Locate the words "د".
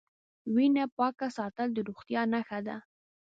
1.73-1.77